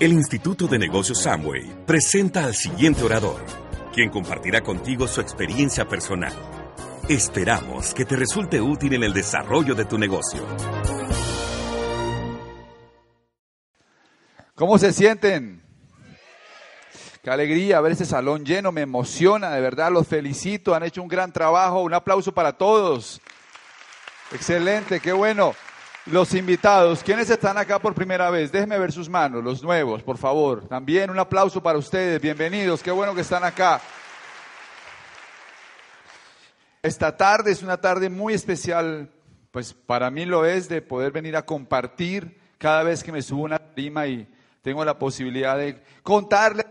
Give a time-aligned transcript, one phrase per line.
[0.00, 3.40] El Instituto de Negocios Samway presenta al siguiente orador,
[3.92, 6.32] quien compartirá contigo su experiencia personal.
[7.08, 10.44] Esperamos que te resulte útil en el desarrollo de tu negocio.
[14.56, 15.62] ¿Cómo se sienten?
[17.22, 21.08] Qué alegría ver este salón lleno, me emociona, de verdad, los felicito, han hecho un
[21.08, 23.20] gran trabajo, un aplauso para todos.
[24.32, 25.54] Excelente, qué bueno.
[26.06, 28.52] Los invitados, ¿quiénes están acá por primera vez?
[28.52, 30.68] Déjenme ver sus manos, los nuevos, por favor.
[30.68, 33.80] También un aplauso para ustedes, bienvenidos, qué bueno que están acá.
[36.82, 39.08] Esta tarde es una tarde muy especial,
[39.50, 43.44] pues para mí lo es, de poder venir a compartir cada vez que me subo
[43.44, 44.28] una prima y
[44.60, 46.66] tengo la posibilidad de contarle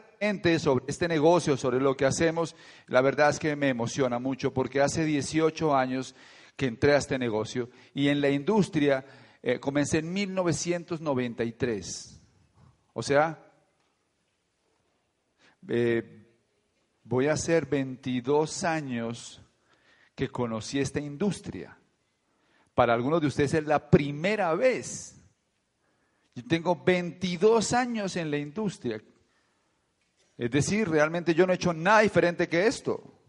[0.60, 2.56] sobre este negocio, sobre lo que hacemos.
[2.86, 6.14] La verdad es que me emociona mucho porque hace 18 años
[6.56, 9.04] que entré a este negocio y en la industria
[9.44, 12.22] eh, comencé en 1993.
[12.94, 13.52] O sea,
[15.68, 16.26] eh,
[17.04, 19.42] voy a hacer 22 años
[20.16, 21.78] que conocí esta industria.
[22.74, 25.22] Para algunos de ustedes es la primera vez.
[26.36, 29.04] Yo tengo 22 años en la industria.
[30.38, 33.20] Es decir, realmente yo no he hecho nada diferente que esto.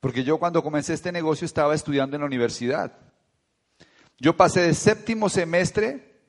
[0.00, 3.09] Porque yo cuando comencé este negocio estaba estudiando en la universidad.
[4.20, 6.20] Yo pasé de séptimo semestre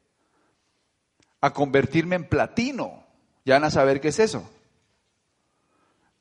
[1.41, 3.03] a convertirme en platino.
[3.43, 4.49] Ya van a saber qué es eso.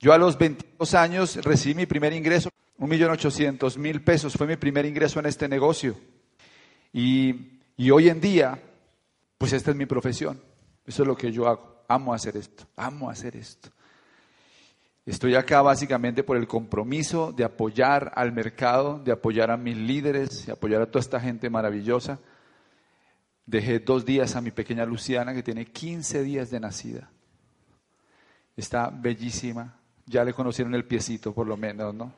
[0.00, 4.46] Yo a los 22 años recibí mi primer ingreso, un millón ochocientos mil pesos, fue
[4.46, 5.96] mi primer ingreso en este negocio.
[6.92, 8.60] Y, y hoy en día,
[9.38, 10.42] pues esta es mi profesión.
[10.86, 11.84] Eso es lo que yo hago.
[11.86, 13.70] Amo hacer esto, amo hacer esto.
[15.10, 20.46] Estoy acá básicamente por el compromiso de apoyar al mercado, de apoyar a mis líderes,
[20.46, 22.20] de apoyar a toda esta gente maravillosa.
[23.44, 27.10] Dejé dos días a mi pequeña Luciana, que tiene 15 días de nacida.
[28.56, 29.80] Está bellísima.
[30.06, 32.14] Ya le conocieron el piecito, por lo menos, ¿no?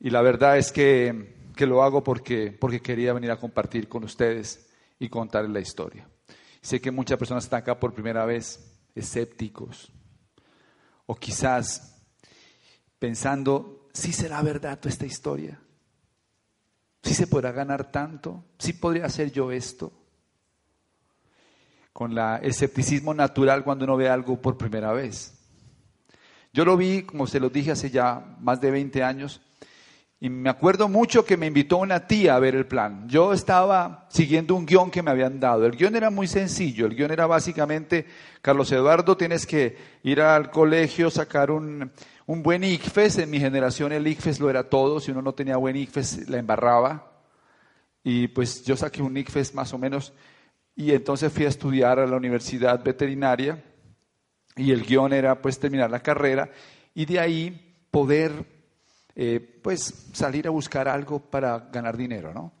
[0.00, 4.04] Y la verdad es que, que lo hago porque, porque quería venir a compartir con
[4.04, 6.08] ustedes y contarles la historia.
[6.62, 9.92] Sé que muchas personas están acá por primera vez, escépticos,
[11.12, 11.94] o quizás
[12.98, 15.60] pensando, ¿sí será verdad toda esta historia?
[17.02, 18.42] ¿Sí se podrá ganar tanto?
[18.58, 19.92] ¿Sí podría hacer yo esto?
[21.92, 25.34] Con la escepticismo natural cuando uno ve algo por primera vez.
[26.54, 29.42] Yo lo vi, como se lo dije hace ya más de 20 años,
[30.22, 33.08] y me acuerdo mucho que me invitó una tía a ver el plan.
[33.08, 35.66] Yo estaba siguiendo un guion que me habían dado.
[35.66, 36.86] El guion era muy sencillo.
[36.86, 38.06] El guion era básicamente,
[38.40, 41.90] Carlos Eduardo, tienes que ir al colegio, sacar un,
[42.26, 43.18] un buen ICFES.
[43.18, 45.00] En mi generación el ICFES lo era todo.
[45.00, 47.24] Si uno no tenía buen ICFES, la embarraba.
[48.04, 50.12] Y pues yo saqué un ICFES más o menos.
[50.76, 53.60] Y entonces fui a estudiar a la universidad veterinaria.
[54.54, 56.48] Y el guion era pues terminar la carrera.
[56.94, 58.51] Y de ahí poder
[59.14, 62.52] eh, pues salir a buscar algo para ganar dinero, ¿no?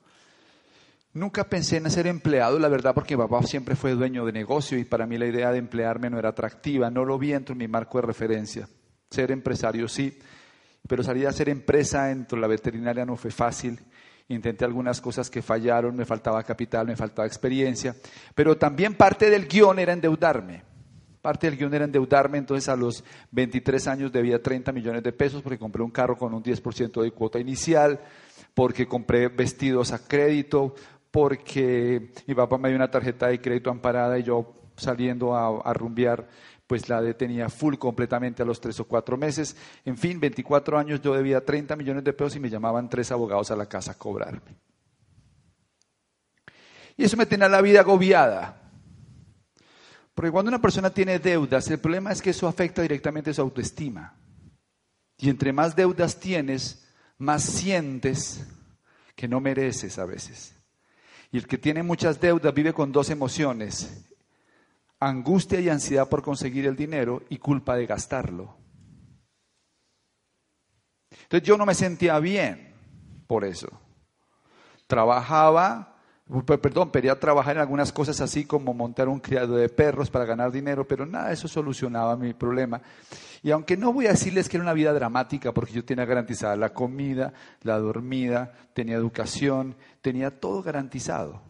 [1.14, 4.78] Nunca pensé en ser empleado, la verdad, porque mi papá siempre fue dueño de negocio
[4.78, 7.68] y para mí la idea de emplearme no era atractiva, no lo vi entre mi
[7.68, 8.66] marco de referencia.
[9.10, 10.18] Ser empresario sí,
[10.88, 13.78] pero salir a hacer empresa dentro de la veterinaria no fue fácil.
[14.28, 17.94] Intenté algunas cosas que fallaron, me faltaba capital, me faltaba experiencia,
[18.34, 20.71] pero también parte del guion era endeudarme.
[21.22, 25.40] Parte del guion era endeudarme, entonces a los 23 años debía 30 millones de pesos
[25.40, 28.00] porque compré un carro con un 10% de cuota inicial,
[28.54, 30.74] porque compré vestidos a crédito,
[31.12, 36.26] porque mi papá me dio una tarjeta de crédito amparada y yo saliendo a, rumbear,
[36.66, 39.56] pues la detenía full completamente a los tres o cuatro meses.
[39.84, 43.52] En fin, 24 años yo debía 30 millones de pesos y me llamaban tres abogados
[43.52, 44.56] a la casa a cobrarme.
[46.96, 48.61] Y eso me tenía la vida agobiada.
[50.14, 54.14] Porque cuando una persona tiene deudas, el problema es que eso afecta directamente su autoestima.
[55.16, 56.86] Y entre más deudas tienes,
[57.18, 58.46] más sientes
[59.14, 60.54] que no mereces a veces.
[61.30, 64.04] Y el que tiene muchas deudas vive con dos emociones,
[65.00, 68.56] angustia y ansiedad por conseguir el dinero y culpa de gastarlo.
[71.22, 72.74] Entonces yo no me sentía bien
[73.26, 73.68] por eso.
[74.86, 75.91] Trabajaba
[76.40, 80.50] perdón, quería trabajar en algunas cosas así como montar un criado de perros para ganar
[80.50, 82.80] dinero, pero nada, eso solucionaba mi problema.
[83.42, 86.56] Y aunque no voy a decirles que era una vida dramática, porque yo tenía garantizada
[86.56, 87.32] la comida,
[87.62, 91.42] la dormida, tenía educación, tenía todo garantizado.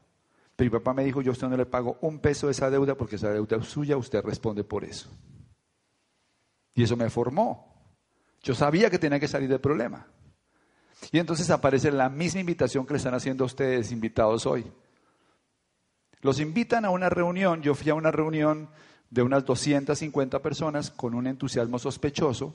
[0.56, 2.70] Pero mi papá me dijo, yo a usted no le pago un peso de esa
[2.70, 5.10] deuda porque esa deuda es suya, usted responde por eso.
[6.74, 7.72] Y eso me formó.
[8.42, 10.06] Yo sabía que tenía que salir del problema.
[11.10, 14.64] Y entonces aparece la misma invitación que le están haciendo a ustedes invitados hoy.
[16.20, 18.68] Los invitan a una reunión, yo fui a una reunión
[19.10, 22.54] de unas 250 personas con un entusiasmo sospechoso,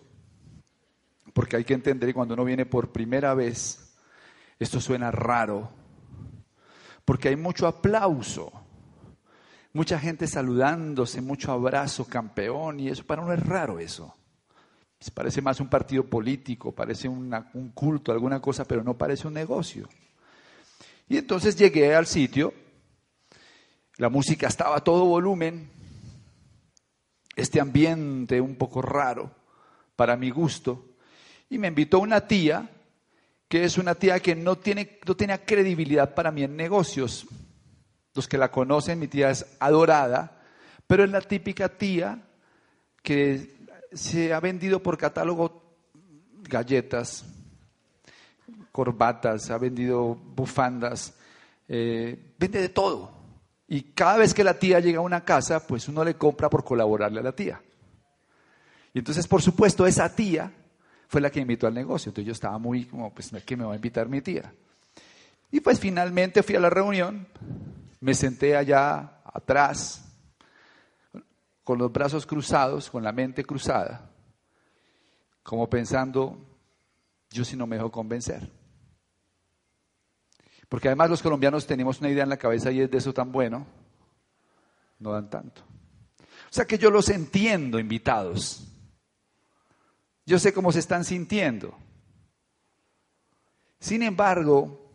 [1.33, 3.93] porque hay que entender que cuando uno viene por primera vez,
[4.57, 5.69] esto suena raro,
[7.05, 8.51] porque hay mucho aplauso,
[9.73, 14.15] mucha gente saludándose, mucho abrazo, campeón, y eso para uno es raro eso.
[15.13, 19.87] Parece más un partido político, parece un culto, alguna cosa, pero no parece un negocio.
[21.07, 22.53] Y entonces llegué al sitio,
[23.97, 25.69] la música estaba a todo volumen,
[27.35, 29.31] este ambiente un poco raro
[29.95, 30.95] para mi gusto,
[31.49, 32.69] y me invitó una tía,
[33.47, 37.25] que es una tía que no, tiene, no tenía credibilidad para mí en negocios.
[38.13, 40.41] Los que la conocen, mi tía es adorada,
[40.87, 42.27] pero es la típica tía
[43.01, 43.56] que
[43.91, 45.77] se ha vendido por catálogo
[46.43, 47.25] galletas,
[48.71, 51.13] corbatas, ha vendido bufandas,
[51.67, 53.11] eh, vende de todo.
[53.67, 56.63] Y cada vez que la tía llega a una casa, pues uno le compra por
[56.63, 57.61] colaborarle a la tía.
[58.93, 60.51] Y entonces, por supuesto, esa tía
[61.07, 62.09] fue la que invitó al negocio.
[62.09, 64.53] Entonces yo estaba muy como, pues, ¿qué me va a invitar mi tía?
[65.51, 67.27] Y pues finalmente fui a la reunión,
[68.01, 70.06] me senté allá atrás,
[71.67, 74.09] con los brazos cruzados, con la mente cruzada,
[75.43, 76.37] como pensando,
[77.29, 78.49] yo si no me dejo convencer.
[80.69, 83.33] Porque además los colombianos tenemos una idea en la cabeza y es de eso tan
[83.33, 83.67] bueno,
[84.99, 85.61] no dan tanto.
[86.21, 88.65] O sea que yo los entiendo, invitados.
[90.25, 91.77] Yo sé cómo se están sintiendo.
[93.77, 94.89] Sin embargo,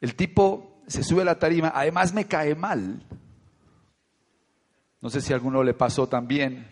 [0.00, 3.06] el tipo se sube a la tarima, además me cae mal.
[5.00, 6.66] No sé si a alguno le pasó también,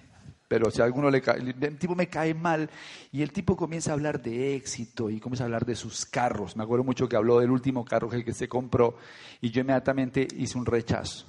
[0.49, 2.69] pero si a alguno le cae, el tipo me cae mal
[3.13, 6.57] y el tipo comienza a hablar de éxito y comienza a hablar de sus carros.
[6.57, 8.97] Me acuerdo mucho que habló del último carro que se compró
[9.41, 11.27] y yo inmediatamente hice un rechazo.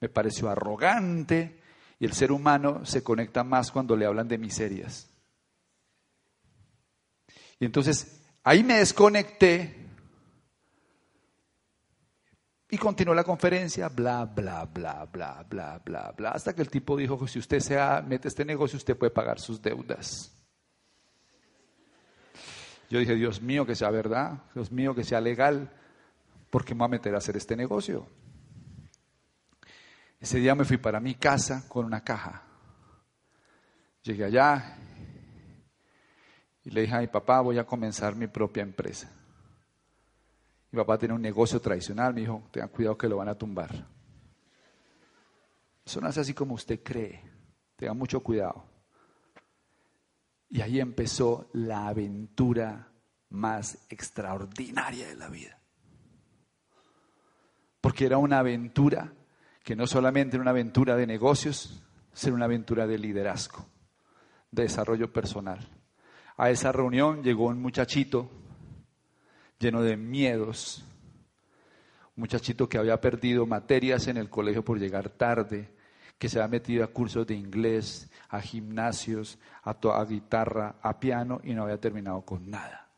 [0.00, 1.60] Me pareció arrogante
[1.98, 5.10] y el ser humano se conecta más cuando le hablan de miserias.
[7.58, 9.85] Y entonces ahí me desconecté
[12.76, 16.94] y continuó la conferencia, bla, bla, bla, bla, bla, bla, bla, hasta que el tipo
[16.94, 20.30] dijo que si usted se mete este negocio, usted puede pagar sus deudas.
[22.90, 25.72] Yo dije, Dios mío, que sea verdad, Dios mío, que sea legal,
[26.50, 28.06] porque me voy a meter a hacer este negocio.
[30.20, 32.42] Ese día me fui para mi casa con una caja.
[34.02, 34.76] Llegué allá
[36.62, 39.10] y le dije a mi papá, voy a comenzar mi propia empresa.
[40.76, 43.86] Papá tiene un negocio tradicional, me dijo, tenga cuidado que lo van a tumbar.
[45.84, 47.22] Eso no es así como usted cree,
[47.76, 48.64] tenga mucho cuidado.
[50.50, 52.88] Y ahí empezó la aventura
[53.30, 55.58] más extraordinaria de la vida.
[57.80, 59.12] Porque era una aventura
[59.62, 61.82] que no solamente era una aventura de negocios,
[62.12, 63.66] sino una aventura de liderazgo,
[64.50, 65.68] de desarrollo personal.
[66.36, 68.30] A esa reunión llegó un muchachito
[69.58, 70.84] lleno de miedos.
[72.16, 75.70] Un muchachito que había perdido materias en el colegio por llegar tarde,
[76.18, 81.52] que se había metido a cursos de inglés, a gimnasios, a, guitarra, a piano y
[81.52, 82.88] no había terminado con nada.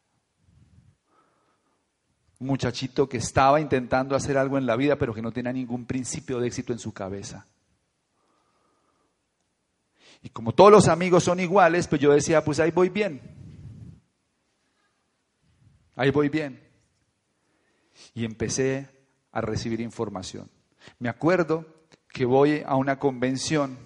[2.39, 5.85] Un muchachito que estaba intentando hacer algo en la vida, pero que no tenía ningún
[5.85, 7.47] principio de éxito en su cabeza.
[10.23, 13.38] Y como todos los amigos son iguales, pues yo decía, pues ahí voy bien.
[15.99, 16.63] Ahí voy bien.
[18.15, 18.89] Y empecé
[19.33, 20.49] a recibir información.
[21.01, 21.67] Me acuerdo
[22.09, 23.77] que voy a una convención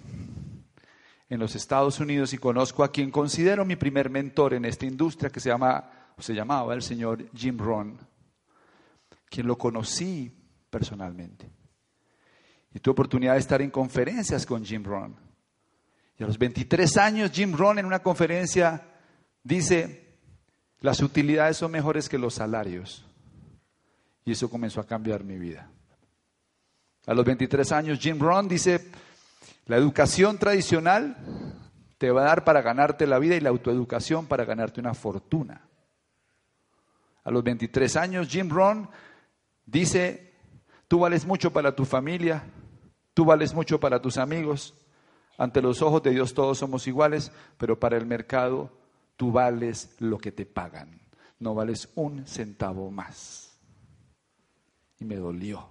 [1.27, 5.31] en los Estados Unidos y conozco a quien considero mi primer mentor en esta industria
[5.31, 5.89] que se llama
[6.19, 7.97] se llamaba el señor Jim Rohn,
[9.27, 10.31] quien lo conocí
[10.69, 11.49] personalmente.
[12.75, 15.15] Y tuve oportunidad de estar en conferencias con Jim Rohn.
[16.19, 18.87] Y a los 23 años Jim Rohn en una conferencia
[19.41, 20.02] dice,
[20.83, 23.05] las utilidades son mejores que los salarios.
[24.25, 25.71] Y eso comenzó a cambiar mi vida.
[27.07, 28.91] A los 23 años, Jim Rohn dice,
[29.65, 31.15] la educación tradicional
[31.97, 35.61] te va a dar para ganarte la vida y la autoeducación para ganarte una fortuna.
[37.23, 38.89] A los 23 años, Jim Rohn
[39.65, 40.33] dice,
[40.89, 42.43] Tú vales mucho para tu familia,
[43.13, 44.75] tú vales mucho para tus amigos.
[45.37, 48.82] Ante los ojos de Dios todos somos iguales, pero para el mercado
[49.15, 51.01] tú vales lo que te pagan.
[51.39, 53.59] No vales un centavo más.
[54.99, 55.69] Y me dolió.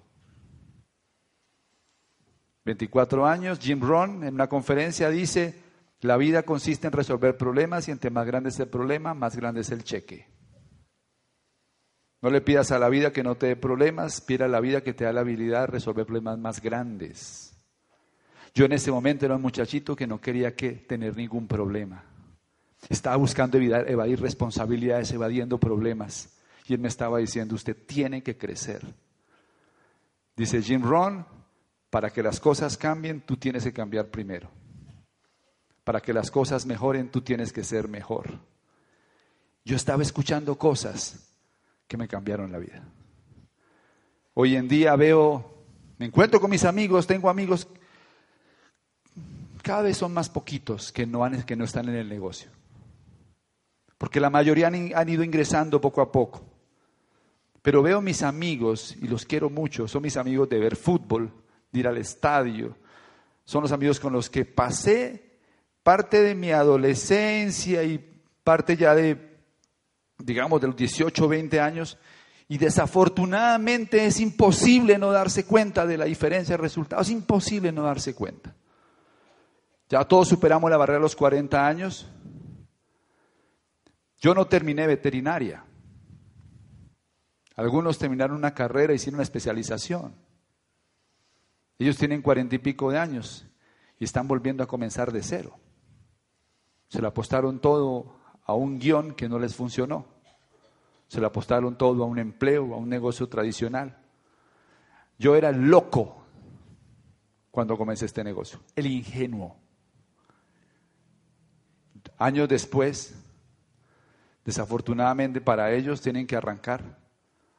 [2.65, 5.61] 24 años, Jim Rohn en una conferencia dice,
[6.01, 9.63] la vida consiste en resolver problemas y entre más grande es el problema, más grande
[9.63, 10.29] es el cheque.
[12.21, 14.83] No le pidas a la vida que no te dé problemas, pida a la vida
[14.83, 17.53] que te da la habilidad de resolver problemas más grandes.
[18.55, 22.05] Yo en ese momento era un muchachito que no quería que tener ningún problema.
[22.89, 26.31] Estaba buscando evitar, evadir responsabilidades, evadiendo problemas.
[26.67, 28.83] Y él me estaba diciendo, usted tiene que crecer.
[30.37, 31.27] Dice Jim Rohn,
[31.91, 34.51] para que las cosas cambien, tú tienes que cambiar primero.
[35.85, 38.39] Para que las cosas mejoren, tú tienes que ser mejor.
[39.65, 41.33] Yo estaba escuchando cosas
[41.87, 42.83] que me cambiaron la vida.
[44.35, 45.65] Hoy en día veo,
[45.99, 47.69] me encuentro con mis amigos, tengo amigos,
[49.63, 52.51] cada vez son más poquitos que no, que no están en el negocio.
[54.03, 56.43] Porque la mayoría han, ido ingresando poco a poco.
[57.63, 61.31] Pero veo mis amigos, y los quiero mucho, son mis amigos de ver fútbol,
[61.71, 62.77] de ir al estadio.
[63.45, 65.39] Son los amigos con los que pasé
[65.85, 68.05] parte de mi adolescencia y
[68.43, 69.39] parte ya de
[70.19, 71.97] digamos, de los 18 o 20 años,
[72.49, 77.85] y desafortunadamente es imposible no darse cuenta de la diferencia de resultados, es imposible no
[77.85, 78.53] darse cuenta.
[79.89, 82.09] Ya todos superamos la barrera de los 40 años.
[84.23, 85.65] Yo no terminé veterinaria.
[87.57, 90.15] Algunos terminaron una carrera, hicieron una especialización.
[91.77, 93.45] Ellos tienen cuarenta y pico de años
[93.99, 95.59] y están volviendo a comenzar de cero.
[96.87, 100.07] Se lo apostaron todo a un guion que no les funcionó.
[101.09, 103.99] Se lo apostaron todo a un empleo, a un negocio tradicional.
[105.19, 106.25] Yo era loco
[107.51, 109.57] cuando comencé este negocio, el ingenuo.
[112.19, 113.22] Años después,
[114.45, 116.99] desafortunadamente para ellos tienen que arrancar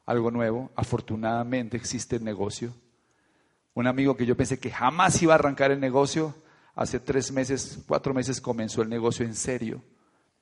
[0.06, 0.70] algo nuevo.
[0.76, 2.72] Afortunadamente existe el negocio.
[3.74, 6.34] Un amigo que yo pensé que jamás iba a arrancar el negocio,
[6.74, 9.82] hace tres meses, cuatro meses comenzó el negocio en serio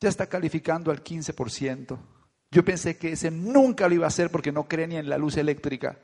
[0.03, 1.97] ya está calificando al 15%.
[2.51, 5.17] Yo pensé que ese nunca lo iba a hacer porque no cree ni en la
[5.17, 5.97] luz eléctrica.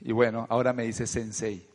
[0.00, 1.69] Y bueno, ahora me dice sensei.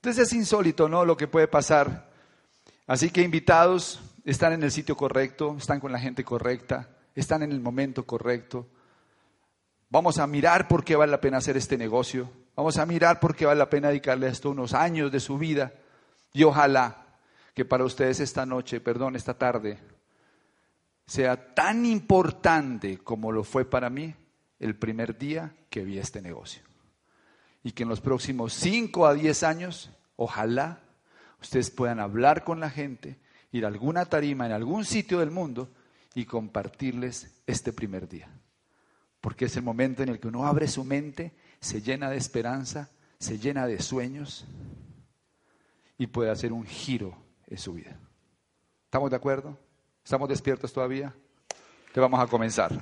[0.00, 1.04] Entonces es insólito, ¿no?
[1.04, 2.08] Lo que puede pasar.
[2.86, 7.52] Así que invitados, están en el sitio correcto, están con la gente correcta, están en
[7.52, 8.66] el momento correcto.
[9.90, 12.30] Vamos a mirar por qué vale la pena hacer este negocio.
[12.56, 15.36] Vamos a mirar por qué vale la pena dedicarle a esto unos años de su
[15.36, 15.74] vida.
[16.32, 17.04] Y ojalá
[17.52, 19.78] que para ustedes esta noche, perdón, esta tarde,
[21.06, 24.14] sea tan importante como lo fue para mí
[24.58, 26.69] el primer día que vi este negocio.
[27.62, 30.80] Y que en los próximos 5 a 10 años, ojalá
[31.40, 33.18] ustedes puedan hablar con la gente,
[33.52, 35.70] ir a alguna tarima en algún sitio del mundo
[36.14, 38.28] y compartirles este primer día
[39.20, 42.90] porque es el momento en el que uno abre su mente, se llena de esperanza,
[43.18, 44.46] se llena de sueños
[45.98, 47.14] y puede hacer un giro
[47.46, 47.98] en su vida.
[48.84, 49.58] ¿Estamos de acuerdo?
[50.02, 51.14] ¿Estamos despiertos todavía?
[51.92, 52.72] Te vamos a comenzar.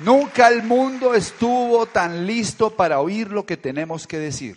[0.00, 4.56] Nunca el mundo estuvo tan listo para oír lo que tenemos que decir.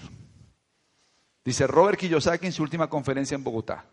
[1.43, 3.85] Dice Robert Kiyosaki en su última conferencia en Bogotá.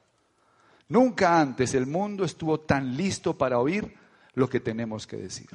[0.89, 3.95] Nunca antes el mundo estuvo tan listo para oír
[4.35, 5.49] lo que tenemos que decir.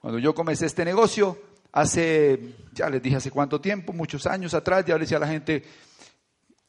[0.00, 1.38] Cuando yo comencé este negocio,
[1.72, 5.28] hace, ya les dije hace cuánto tiempo, muchos años atrás, ya le decía a la
[5.28, 5.64] gente,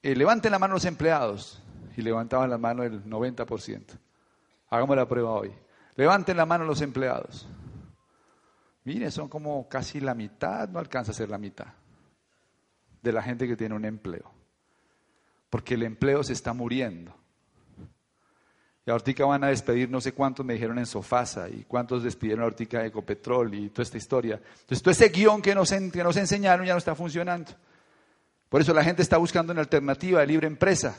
[0.01, 1.61] eh, levanten la mano los empleados.
[1.95, 3.97] Y levantaban la mano el 90%.
[4.69, 5.51] Hagamos la prueba hoy.
[5.95, 7.47] Levanten la mano los empleados.
[8.87, 11.67] Mire, son como casi la mitad, no alcanza a ser la mitad
[13.01, 14.31] de la gente que tiene un empleo.
[15.49, 17.13] Porque el empleo se está muriendo.
[18.85, 22.45] Y ahorita van a despedir no sé cuántos me dijeron en Sofasa y cuántos despidieron
[22.45, 24.35] ahorita de Ecopetrol y toda esta historia.
[24.61, 27.51] Entonces todo ese guion que nos, que nos enseñaron ya no está funcionando.
[28.47, 30.97] Por eso la gente está buscando una alternativa de libre empresa.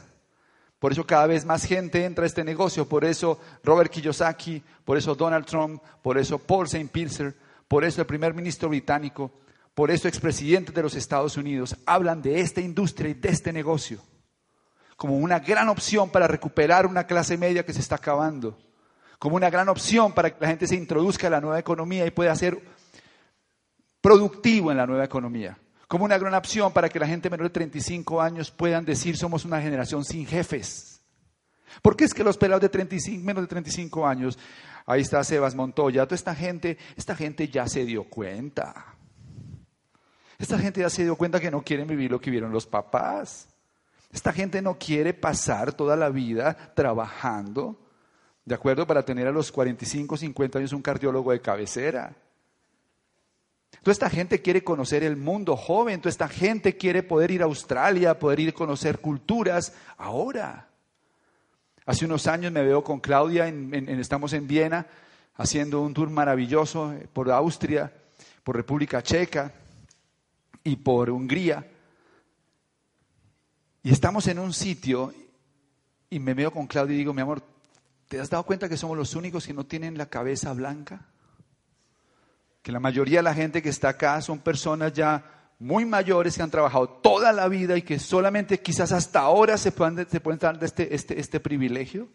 [0.78, 2.86] Por eso cada vez más gente entra a este negocio.
[2.86, 6.90] Por eso Robert Kiyosaki, por eso Donald Trump, por eso Paul St.
[6.92, 9.30] Pilser, por eso el primer ministro británico,
[9.74, 14.02] por eso expresidentes de los Estados Unidos hablan de esta industria y de este negocio
[14.98, 18.58] como una gran opción para recuperar una clase media que se está acabando,
[19.20, 22.10] como una gran opción para que la gente se introduzca a la nueva economía y
[22.10, 22.60] pueda ser
[24.00, 25.56] productivo en la nueva economía,
[25.86, 29.44] como una gran opción para que la gente menor de 35 años puedan decir somos
[29.44, 30.98] una generación sin jefes,
[31.82, 34.38] ¿Por qué es que los pelados de 35, menos de 35 años,
[34.88, 38.94] ahí está Sebas Montoya, toda esta gente, esta gente ya se dio cuenta.
[40.38, 43.48] Esta gente ya se dio cuenta que no quieren vivir lo que vieron los papás.
[44.10, 47.78] Esta gente no quiere pasar toda la vida trabajando,
[48.46, 48.86] ¿de acuerdo?
[48.86, 52.16] Para tener a los 45, 50 años un cardiólogo de cabecera.
[53.82, 57.46] Toda esta gente quiere conocer el mundo joven, toda esta gente quiere poder ir a
[57.46, 60.67] Australia, poder ir a conocer culturas ahora.
[61.88, 64.86] Hace unos años me veo con Claudia, estamos en Viena,
[65.36, 67.90] haciendo un tour maravilloso por Austria,
[68.44, 69.50] por República Checa
[70.62, 71.66] y por Hungría.
[73.82, 75.14] Y estamos en un sitio
[76.10, 77.42] y me veo con Claudia y digo, mi amor,
[78.06, 81.06] ¿te has dado cuenta que somos los únicos que no tienen la cabeza blanca?
[82.60, 86.42] Que la mayoría de la gente que está acá son personas ya muy mayores que
[86.42, 90.38] han trabajado toda la vida y que solamente quizás hasta ahora se pueden, se pueden
[90.38, 92.08] dar este, este, este privilegio.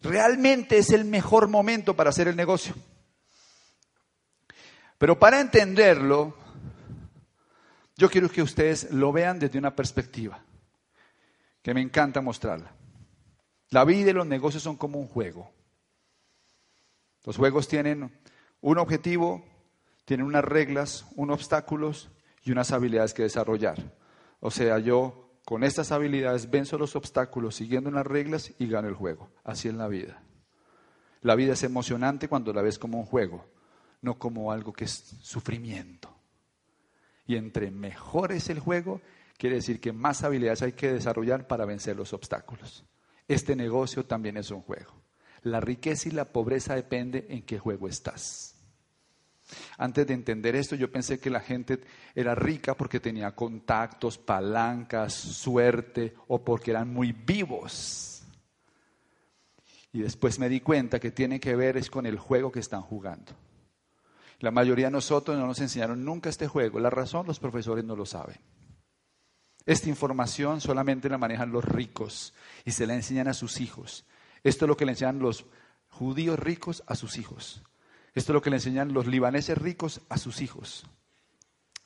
[0.00, 2.74] Realmente es el mejor momento para hacer el negocio.
[4.98, 6.36] Pero para entenderlo,
[7.96, 10.42] yo quiero que ustedes lo vean desde una perspectiva
[11.62, 12.72] que me encanta mostrarla.
[13.70, 15.52] La vida y los negocios son como un juego.
[17.24, 18.10] Los juegos tienen
[18.60, 19.44] un objetivo,
[20.10, 22.10] tienen unas reglas, unos obstáculos
[22.42, 23.94] y unas habilidades que desarrollar.
[24.40, 28.94] O sea, yo con estas habilidades venzo los obstáculos siguiendo unas reglas y gano el
[28.94, 29.30] juego.
[29.44, 30.20] Así es la vida.
[31.22, 33.46] La vida es emocionante cuando la ves como un juego,
[34.02, 36.12] no como algo que es sufrimiento.
[37.24, 39.00] Y entre mejor es el juego,
[39.38, 42.84] quiere decir que más habilidades hay que desarrollar para vencer los obstáculos.
[43.28, 44.92] Este negocio también es un juego.
[45.42, 48.59] La riqueza y la pobreza depende en qué juego estás.
[49.78, 51.80] Antes de entender esto, yo pensé que la gente
[52.14, 58.22] era rica porque tenía contactos, palancas, suerte o porque eran muy vivos.
[59.92, 62.82] Y después me di cuenta que tiene que ver es con el juego que están
[62.82, 63.32] jugando.
[64.38, 66.80] La mayoría de nosotros no nos enseñaron nunca este juego.
[66.80, 68.38] La razón los profesores no lo saben.
[69.66, 72.32] Esta información solamente la manejan los ricos
[72.64, 74.06] y se la enseñan a sus hijos.
[74.42, 75.44] Esto es lo que le enseñan los
[75.88, 77.62] judíos ricos a sus hijos.
[78.14, 80.84] Esto es lo que le enseñan los libaneses ricos a sus hijos.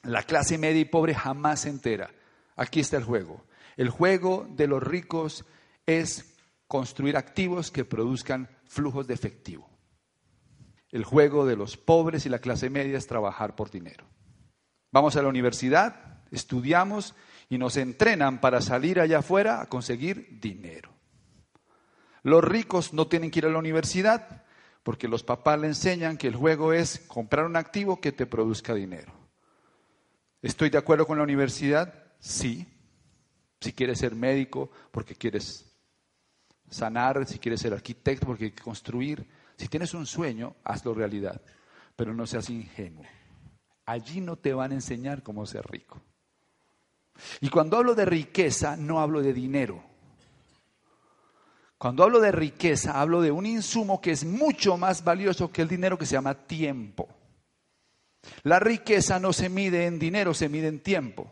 [0.03, 2.11] La clase media y pobre jamás se entera.
[2.57, 3.45] Aquí está el juego.
[3.77, 5.45] El juego de los ricos
[5.87, 6.35] es
[6.67, 9.69] construir activos que produzcan flujos de efectivo.
[10.91, 14.07] El juego de los pobres y la clase media es trabajar por dinero.
[14.93, 17.15] Vamos a la universidad, estudiamos
[17.49, 20.93] y nos entrenan para salir allá afuera a conseguir dinero.
[22.23, 24.44] Los ricos no tienen que ir a la universidad,
[24.85, 28.75] porque los papás le enseñan que el juego es comprar un activo que te produzca
[28.75, 29.13] dinero.
[30.43, 32.05] ¿Estoy de acuerdo con la universidad?
[32.21, 32.69] Sí.
[33.61, 35.75] Si quieres ser médico, porque quieres
[36.69, 39.27] sanar, si quieres ser arquitecto, porque quieres construir.
[39.57, 41.41] Si tienes un sueño, hazlo realidad,
[41.97, 43.05] pero no seas ingenuo.
[43.87, 46.03] Allí no te van a enseñar cómo ser rico.
[47.41, 49.83] Y cuando hablo de riqueza, no hablo de dinero.
[51.79, 55.69] Cuando hablo de riqueza, hablo de un insumo que es mucho más valioso que el
[55.69, 57.09] dinero que se llama tiempo.
[58.43, 61.31] La riqueza no se mide en dinero, se mide en tiempo.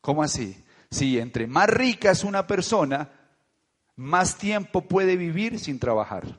[0.00, 0.64] ¿Cómo así?
[0.90, 3.10] Si entre más rica es una persona,
[3.96, 6.38] más tiempo puede vivir sin trabajar.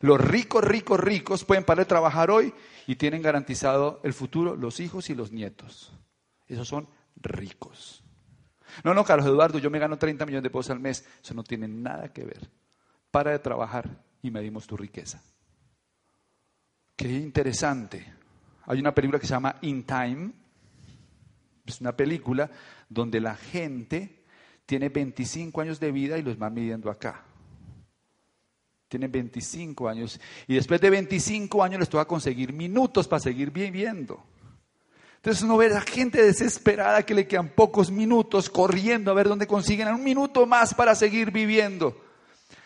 [0.00, 2.52] Los ricos, ricos, ricos pueden parar de trabajar hoy
[2.86, 5.92] y tienen garantizado el futuro los hijos y los nietos.
[6.46, 8.03] Esos son ricos.
[8.82, 11.04] No, no, Carlos Eduardo, yo me gano 30 millones de pesos al mes.
[11.22, 12.50] Eso no tiene nada que ver.
[13.10, 13.88] Para de trabajar
[14.22, 15.22] y medimos tu riqueza.
[16.96, 18.12] Qué interesante.
[18.66, 20.32] Hay una película que se llama In Time.
[21.66, 22.50] Es una película
[22.88, 24.24] donde la gente
[24.66, 27.22] tiene 25 años de vida y los van midiendo acá.
[28.88, 34.24] Tienen 25 años y después de 25 años les toca conseguir minutos para seguir viviendo.
[35.24, 39.46] Entonces uno ve a gente desesperada que le quedan pocos minutos corriendo a ver dónde
[39.46, 41.98] consiguen un minuto más para seguir viviendo.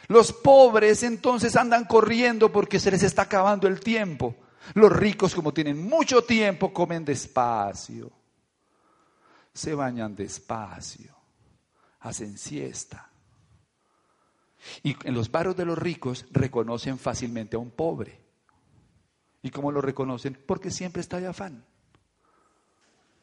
[0.08, 4.34] Los pobres entonces andan corriendo porque se les está acabando el tiempo.
[4.74, 8.10] Los ricos como tienen mucho tiempo comen despacio,
[9.54, 11.14] se bañan despacio,
[12.00, 13.08] hacen siesta.
[14.82, 18.20] Y en los barrios de los ricos reconocen fácilmente a un pobre.
[19.42, 20.36] ¿Y cómo lo reconocen?
[20.44, 21.64] Porque siempre está de afán.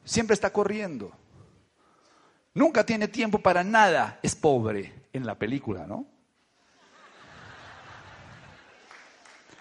[0.06, 1.10] Siempre está corriendo.
[2.54, 4.20] Nunca tiene tiempo para nada.
[4.22, 6.06] Es pobre en la película, ¿no?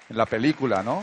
[0.08, 1.01] En la película, ¿no?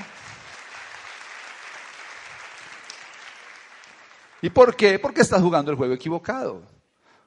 [4.40, 5.00] ¿Y por qué?
[5.00, 6.62] Porque estás jugando el juego equivocado.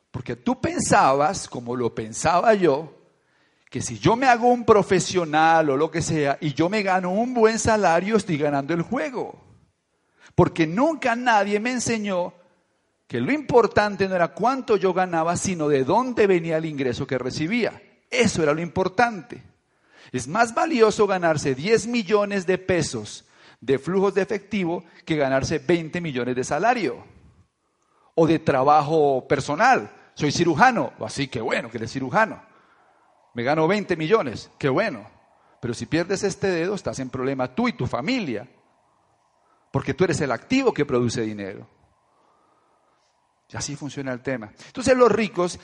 [0.10, 2.94] Porque tú pensabas, como lo pensaba yo,
[3.70, 7.12] que si yo me hago un profesional o lo que sea y yo me gano
[7.12, 9.45] un buen salario, estoy ganando el juego.
[10.36, 12.34] Porque nunca nadie me enseñó
[13.08, 17.18] que lo importante no era cuánto yo ganaba, sino de dónde venía el ingreso que
[17.18, 17.82] recibía.
[18.10, 19.42] Eso era lo importante.
[20.12, 23.26] Es más valioso ganarse 10 millones de pesos
[23.62, 27.04] de flujos de efectivo que ganarse 20 millones de salario
[28.14, 29.92] o de trabajo personal.
[30.14, 32.42] Soy cirujano, así que bueno que eres cirujano.
[33.34, 35.08] Me gano 20 millones, qué bueno.
[35.60, 38.48] Pero si pierdes este dedo, estás en problema tú y tu familia,
[39.76, 41.68] porque tú eres el activo que produce dinero.
[43.50, 44.54] Y así funciona el tema.
[44.68, 45.60] Entonces los ricos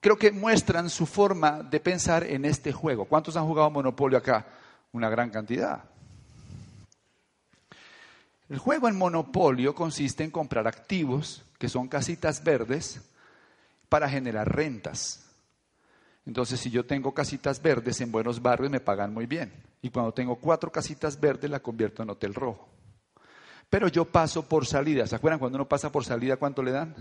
[0.00, 3.04] creo que muestran su forma de pensar en este juego.
[3.04, 4.44] ¿Cuántos han jugado Monopolio acá?
[4.90, 5.84] Una gran cantidad.
[8.48, 13.00] El juego en Monopolio consiste en comprar activos, que son casitas verdes,
[13.88, 15.27] para generar rentas.
[16.28, 19.50] Entonces, si yo tengo casitas verdes en buenos barrios, me pagan muy bien.
[19.80, 22.68] Y cuando tengo cuatro casitas verdes, la convierto en hotel rojo.
[23.70, 25.06] Pero yo paso por salida.
[25.06, 26.94] ¿Se acuerdan cuando uno pasa por salida, cuánto le dan?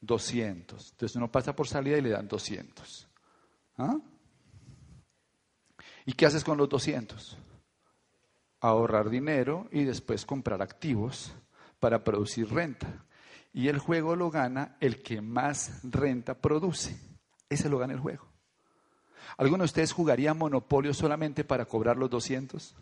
[0.00, 0.92] 200.
[0.92, 3.08] Entonces uno pasa por salida y le dan 200.
[3.78, 3.98] ¿Ah?
[6.06, 7.36] ¿Y qué haces con los 200?
[8.60, 11.34] Ahorrar dinero y después comprar activos
[11.80, 13.06] para producir renta.
[13.52, 17.13] Y el juego lo gana el que más renta produce.
[17.48, 18.26] Ese lo gana el juego.
[19.36, 22.74] ¿Alguno de ustedes jugaría Monopolio solamente para cobrar los 200?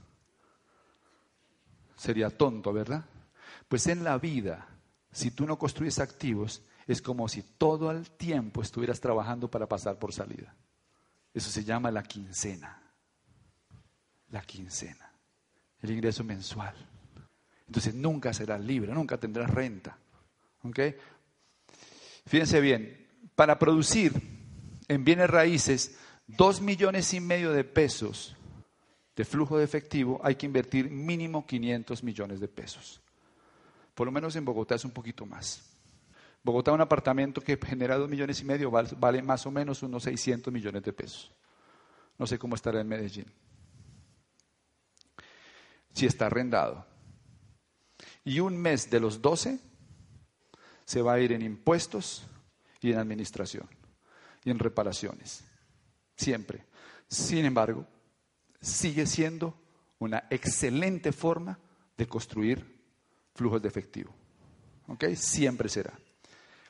[1.96, 3.04] Sería tonto, ¿verdad?
[3.68, 4.68] Pues en la vida,
[5.12, 9.98] si tú no construyes activos, es como si todo el tiempo estuvieras trabajando para pasar
[9.98, 10.54] por salida.
[11.32, 12.82] Eso se llama la quincena.
[14.30, 15.10] La quincena.
[15.80, 16.74] El ingreso mensual.
[17.66, 19.96] Entonces nunca serás libre, nunca tendrás renta.
[20.62, 20.78] ¿Ok?
[22.26, 24.12] Fíjense bien, para producir
[24.92, 28.36] en bienes raíces dos millones y medio de pesos
[29.16, 33.00] de flujo de efectivo, hay que invertir mínimo 500 millones de pesos.
[33.94, 35.62] Por lo menos en Bogotá es un poquito más.
[36.42, 40.52] Bogotá, un apartamento que genera dos millones y medio, vale, más o menos unos 600
[40.52, 41.30] millones de pesos.
[42.18, 43.26] No sé cómo estará en Medellín.
[45.92, 46.86] Si está arrendado.
[48.24, 49.60] Y un mes de los 12
[50.84, 52.24] se va a ir en impuestos
[52.80, 53.68] y en administración
[54.44, 55.44] y en reparaciones.
[56.16, 56.66] Siempre.
[57.08, 57.86] Sin embargo,
[58.60, 59.54] sigue siendo
[59.98, 61.58] una excelente forma
[61.96, 62.80] de construir
[63.34, 64.14] flujos de efectivo.
[64.88, 65.04] ¿Ok?
[65.14, 65.92] Siempre será.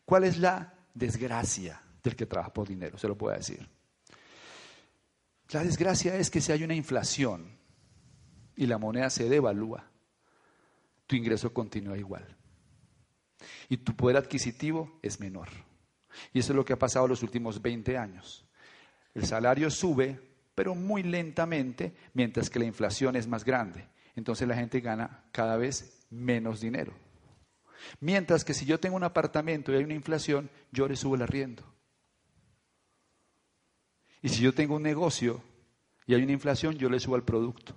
[0.04, 2.98] ¿Cuál es la desgracia del que trabaja por dinero?
[2.98, 3.68] Se lo puedo decir.
[5.50, 7.58] La desgracia es que si hay una inflación
[8.56, 9.90] y la moneda se devalúa,
[11.06, 12.37] tu ingreso continúa igual.
[13.68, 15.48] Y tu poder adquisitivo es menor.
[16.33, 18.44] Y eso es lo que ha pasado los últimos 20 años.
[19.14, 20.20] El salario sube,
[20.55, 23.88] pero muy lentamente, mientras que la inflación es más grande.
[24.16, 26.94] Entonces la gente gana cada vez menos dinero.
[28.01, 31.22] Mientras que si yo tengo un apartamento y hay una inflación, yo le subo el
[31.22, 31.64] arriendo.
[34.22, 35.42] Y si yo tengo un negocio
[36.07, 37.75] y hay una inflación, yo le subo el producto.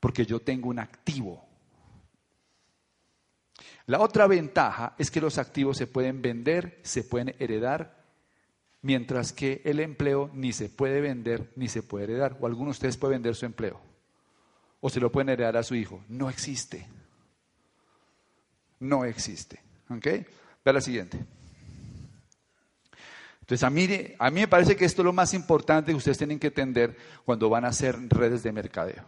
[0.00, 1.46] Porque yo tengo un activo.
[3.90, 8.04] La otra ventaja es que los activos se pueden vender, se pueden heredar,
[8.82, 12.36] mientras que el empleo ni se puede vender ni se puede heredar.
[12.40, 13.80] O algunos de ustedes pueden vender su empleo.
[14.80, 16.02] O se lo pueden heredar a su hijo.
[16.08, 16.86] No existe
[18.80, 19.60] no existe.
[19.88, 20.06] ¿Ok?
[20.64, 21.18] Ve la siguiente.
[23.40, 26.18] Entonces, a mí, a mí me parece que esto es lo más importante que ustedes
[26.18, 29.04] tienen que entender cuando van a hacer redes de mercadeo.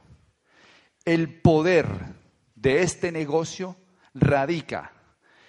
[1.05, 1.87] El poder
[2.55, 3.77] de este negocio
[4.14, 4.92] radica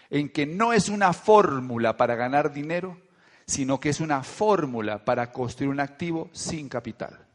[0.10, 2.98] en que no es una fórmula para ganar dinero,
[3.46, 7.28] sino que es una fórmula para construir un activo sin capital.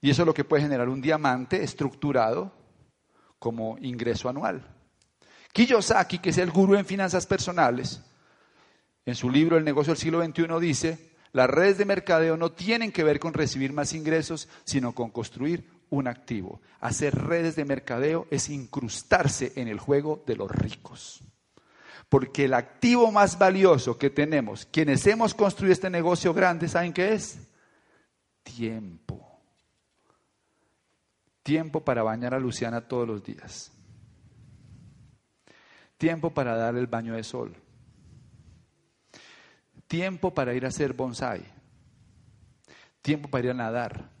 [0.00, 2.52] Y eso es lo que puede generar un diamante estructurado
[3.38, 4.62] como ingreso anual.
[5.52, 8.02] Kiyosaki, que es el gurú en finanzas personales,
[9.06, 12.92] en su libro El negocio del siglo XXI dice, las redes de mercadeo no tienen
[12.92, 16.60] que ver con recibir más ingresos, sino con construir un activo.
[16.80, 21.22] Hacer redes de mercadeo es incrustarse en el juego de los ricos.
[22.08, 27.14] Porque el activo más valioso que tenemos, quienes hemos construido este negocio grande, ¿saben qué
[27.14, 27.38] es?
[28.42, 29.26] Tiempo.
[31.42, 33.72] Tiempo para bañar a Luciana todos los días.
[35.98, 37.56] Tiempo para dar el baño de sol.
[39.86, 41.44] Tiempo para ir a hacer bonsai.
[43.00, 44.15] Tiempo para ir a nadar.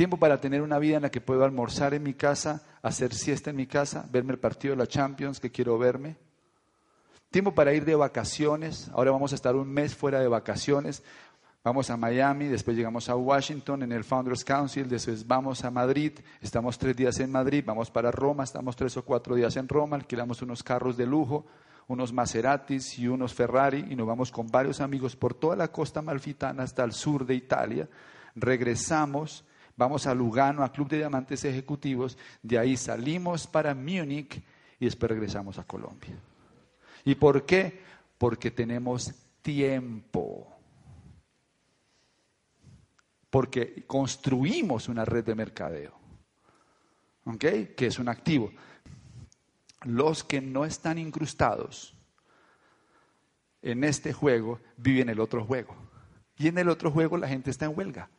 [0.00, 3.50] Tiempo para tener una vida en la que puedo almorzar en mi casa, hacer siesta
[3.50, 6.16] en mi casa, verme el partido de la Champions que quiero verme.
[7.30, 8.88] Tiempo para ir de vacaciones.
[8.94, 11.02] Ahora vamos a estar un mes fuera de vacaciones.
[11.62, 16.12] Vamos a Miami, después llegamos a Washington en el Founders Council, después vamos a Madrid,
[16.40, 19.96] estamos tres días en Madrid, vamos para Roma, estamos tres o cuatro días en Roma,
[19.96, 21.44] alquilamos unos carros de lujo,
[21.88, 26.00] unos Maseratis y unos Ferrari y nos vamos con varios amigos por toda la costa
[26.00, 27.86] malfitana hasta el sur de Italia.
[28.34, 29.44] Regresamos,
[29.80, 34.42] vamos a Lugano, a Club de Diamantes Ejecutivos, de ahí salimos para Múnich
[34.78, 36.18] y después regresamos a Colombia.
[37.02, 37.80] ¿Y por qué?
[38.18, 40.46] Porque tenemos tiempo
[43.30, 45.94] porque construimos una red de mercadeo,
[47.24, 47.74] ¿ok?
[47.74, 48.50] Que es un activo.
[49.84, 51.94] Los que no están incrustados
[53.62, 55.74] en este juego viven el otro juego.
[56.36, 58.10] Y en el otro juego la gente está en huelga.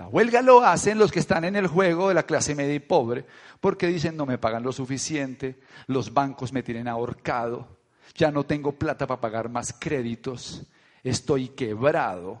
[0.00, 2.78] La huelga lo hacen los que están en el juego de la clase media y
[2.78, 3.26] pobre,
[3.60, 7.68] porque dicen no me pagan lo suficiente, los bancos me tienen ahorcado,
[8.14, 10.66] ya no tengo plata para pagar más créditos,
[11.04, 12.40] estoy quebrado.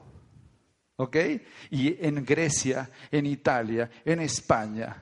[0.96, 1.16] ¿Ok?
[1.68, 4.96] Y en Grecia, en Italia, en España,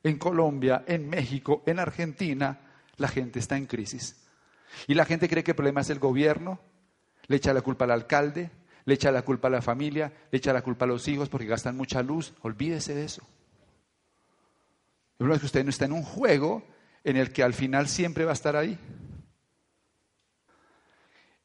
[0.00, 2.56] en Colombia, en México, en Argentina,
[2.98, 4.28] la gente está en crisis.
[4.86, 6.60] Y la gente cree que el problema es el gobierno,
[7.26, 8.52] le echa la culpa al alcalde,
[8.90, 11.46] le echa la culpa a la familia, le echa la culpa a los hijos porque
[11.46, 12.34] gastan mucha luz.
[12.42, 13.22] Olvídese de eso.
[15.12, 16.64] El problema es que usted no está en un juego
[17.04, 18.76] en el que al final siempre va a estar ahí.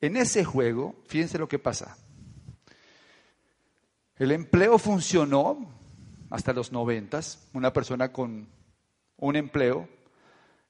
[0.01, 1.95] En ese juego, fíjense lo que pasa.
[4.17, 5.69] El empleo funcionó
[6.31, 7.47] hasta los noventas.
[7.53, 8.49] Una persona con
[9.17, 9.87] un empleo,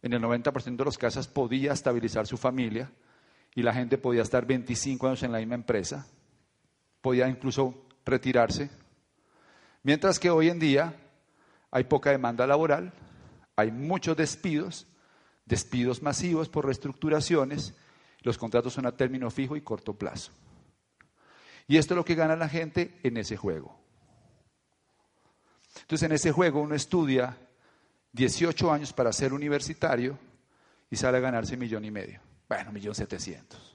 [0.02, 2.92] en el 90% de los casos, podía estabilizar su familia
[3.54, 6.06] y la gente podía estar 25 años en la misma empresa,
[7.06, 8.68] podía incluso retirarse.
[9.84, 10.96] Mientras que hoy en día
[11.70, 12.92] hay poca demanda laboral,
[13.56, 14.88] hay muchos despidos,
[15.46, 17.76] despidos masivos por reestructuraciones,
[18.22, 20.32] los contratos son a término fijo y corto plazo.
[21.68, 23.80] Y esto es lo que gana la gente en ese juego.
[25.82, 27.38] Entonces en ese juego uno estudia
[28.14, 30.18] 18 años para ser universitario
[30.90, 32.20] y sale a ganarse un millón y medio.
[32.50, 33.75] Bueno, millón setecientos.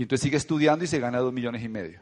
[0.00, 2.00] Y entonces sigue estudiando y se gana dos millones y medio.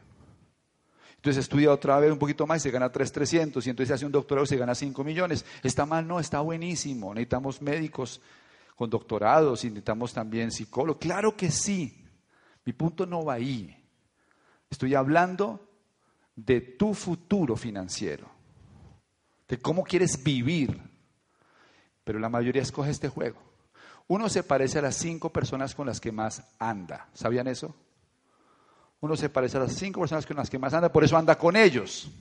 [1.17, 3.67] Entonces estudia otra vez un poquito más y se gana tres trescientos.
[3.67, 5.43] Y entonces hace un doctorado y se gana cinco millones.
[5.61, 6.07] ¿Está mal?
[6.07, 7.13] No, está buenísimo.
[7.13, 8.21] Necesitamos médicos
[8.77, 11.01] con doctorados y necesitamos también psicólogos.
[11.01, 12.05] Claro que sí.
[12.63, 13.75] Mi punto no va ahí.
[14.69, 15.67] Estoy hablando
[16.37, 18.29] de tu futuro financiero,
[19.45, 20.81] de cómo quieres vivir.
[22.05, 23.41] Pero la mayoría escoge este juego.
[24.07, 27.09] Uno se parece a las cinco personas con las que más anda.
[27.13, 27.75] ¿Sabían eso?
[29.01, 31.37] Uno se parece a las cinco personas con las que más anda, por eso anda
[31.37, 32.11] con ellos.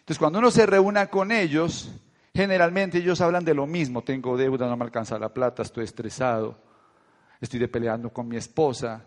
[0.00, 1.92] Entonces, cuando uno se reúna con ellos,
[2.34, 4.02] generalmente ellos hablan de lo mismo.
[4.02, 6.72] Tengo deuda, no me alcanza la plata, estoy estresado
[7.42, 9.04] estoy peleando con mi esposa,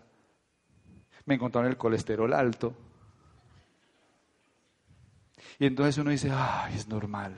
[1.25, 2.75] me encontraron el colesterol alto.
[5.57, 7.37] Y entonces uno dice, ay, es normal.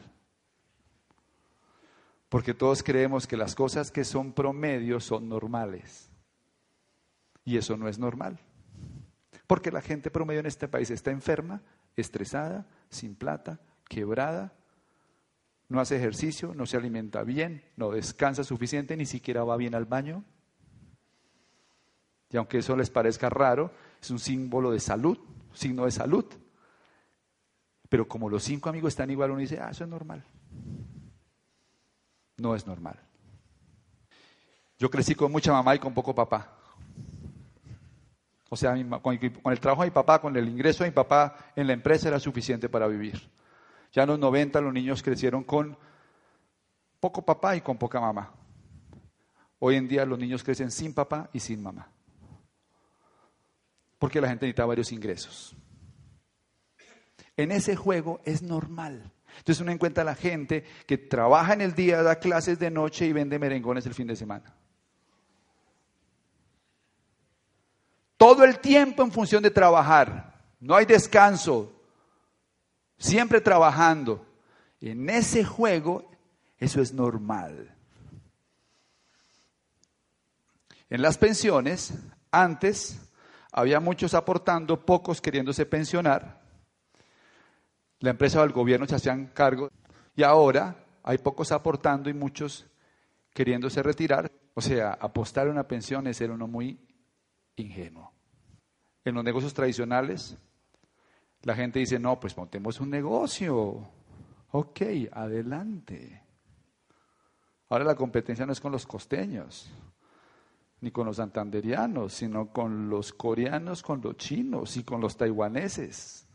[2.30, 6.07] Porque todos creemos que las cosas que son promedio son normales.
[7.48, 8.38] Y eso no es normal.
[9.48, 11.62] Porque la gente promedio en este país está enferma,
[11.96, 14.54] estresada, sin plata, quebrada,
[15.70, 19.86] no hace ejercicio, no se alimenta bien, no descansa suficiente, ni siquiera va bien al
[19.86, 20.26] baño.
[22.30, 25.18] Y aunque eso les parezca raro, es un símbolo de salud,
[25.54, 26.26] signo de salud.
[27.88, 30.22] Pero como los cinco amigos están igual, uno dice, ah, eso es normal.
[32.36, 33.00] No es normal.
[34.78, 36.57] Yo crecí con mucha mamá y con poco papá.
[38.50, 39.20] O sea, con
[39.52, 42.20] el trabajo de mi papá, con el ingreso de mi papá en la empresa era
[42.20, 43.30] suficiente para vivir.
[43.92, 45.78] Ya en los 90 los niños crecieron con
[47.00, 48.32] poco papá y con poca mamá.
[49.60, 51.92] Hoy en día los niños crecen sin papá y sin mamá
[54.00, 55.56] porque la gente necesita varios ingresos.
[57.36, 59.12] En ese juego es normal.
[59.38, 63.06] Entonces uno encuentra a la gente que trabaja en el día, da clases de noche
[63.06, 64.56] y vende merengones el fin de semana.
[68.18, 70.34] Todo el tiempo en función de trabajar.
[70.60, 71.72] No hay descanso.
[72.98, 74.26] Siempre trabajando.
[74.82, 76.10] En ese juego
[76.58, 77.76] eso es normal.
[80.90, 81.94] En las pensiones,
[82.32, 83.00] antes
[83.52, 86.42] había muchos aportando, pocos queriéndose pensionar.
[88.00, 89.70] La empresa o el gobierno se hacían cargo.
[90.16, 92.66] Y ahora hay pocos aportando y muchos
[93.34, 94.32] queriéndose retirar.
[94.54, 96.80] O sea, apostar a una pensión es ser uno muy
[97.58, 98.14] ingenuo.
[99.04, 100.38] En los negocios tradicionales,
[101.44, 103.90] la gente dice, no, pues montemos un negocio.
[104.52, 106.24] Ok, adelante.
[107.70, 109.70] Ahora la competencia no es con los costeños,
[110.82, 116.28] ni con los santanderianos, sino con los coreanos, con los chinos y con los taiwaneses.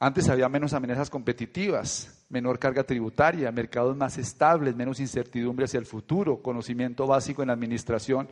[0.00, 5.86] Antes había menos amenazas competitivas, menor carga tributaria, mercados más estables, menos incertidumbre hacia el
[5.86, 8.28] futuro, conocimiento básico en la administración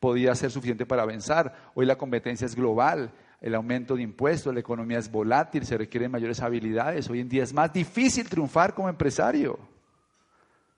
[0.00, 1.70] podía ser suficiente para avanzar.
[1.74, 6.10] Hoy la competencia es global, el aumento de impuestos, la economía es volátil, se requieren
[6.10, 7.08] mayores habilidades.
[7.10, 9.58] Hoy en día es más difícil triunfar como empresario.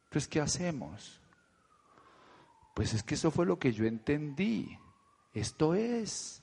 [0.04, 1.20] Entonces, ¿qué hacemos?
[2.74, 4.78] Pues es que eso fue lo que yo entendí.
[5.32, 6.42] Esto es.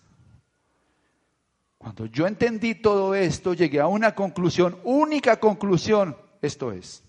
[1.78, 7.04] Cuando yo entendí todo esto, llegué a una conclusión, única conclusión, esto es.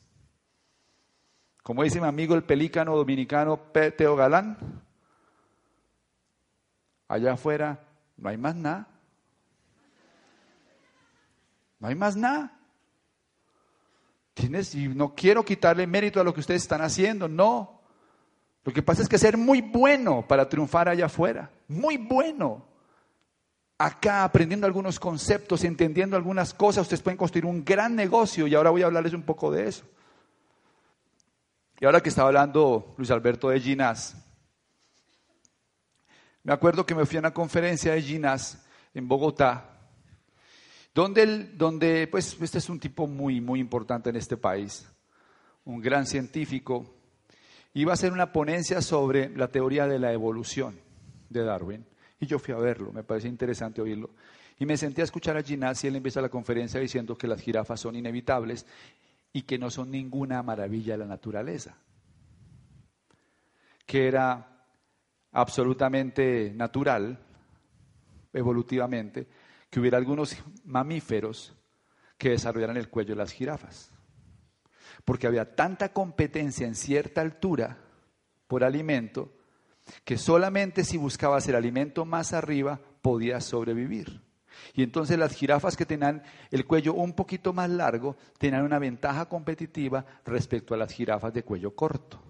[1.63, 3.59] Como dice mi amigo el pelícano dominicano
[3.97, 4.83] Teo Galán,
[7.09, 7.87] allá afuera
[8.17, 8.89] no hay más nada.
[11.81, 12.59] No hay más nada.
[14.35, 17.81] Tienes, y no quiero quitarle mérito a lo que ustedes están haciendo, no.
[18.65, 22.75] Lo que pasa es que ser muy bueno para triunfar allá afuera, muy bueno
[23.79, 28.71] acá aprendiendo algunos conceptos, entendiendo algunas cosas, ustedes pueden construir un gran negocio y ahora
[28.71, 29.85] voy a hablarles un poco de eso.
[31.81, 34.17] Y ahora que estaba hablando Luis Alberto de Ginás,
[36.45, 39.71] me acuerdo que me fui a una conferencia de Ginás en Bogotá,
[40.95, 44.87] donde, donde pues este es un tipo muy, muy importante en este país,
[45.65, 46.95] un gran científico,
[47.73, 50.79] iba a hacer una ponencia sobre la teoría de la evolución
[51.31, 51.87] de Darwin.
[52.21, 54.11] Y yo fui a verlo, me parece interesante oírlo.
[54.59, 57.41] Y me senté a escuchar a Ginás y él empieza la conferencia diciendo que las
[57.41, 58.67] jirafas son inevitables
[59.33, 61.77] y que no son ninguna maravilla de la naturaleza.
[63.87, 64.54] Que era
[65.35, 67.19] absolutamente natural,
[68.33, 69.27] evolutivamente,
[69.69, 71.55] que hubiera algunos mamíferos
[72.17, 73.91] que desarrollaran el cuello de las jirafas.
[75.05, 77.79] Porque había tanta competencia en cierta altura
[78.47, 79.33] por alimento
[80.05, 84.23] que solamente si buscabas el alimento más arriba podías sobrevivir.
[84.73, 89.29] Y entonces las jirafas que tenían el cuello un poquito más largo tenían una ventaja
[89.29, 92.23] competitiva respecto a las jirafas de cuello corto.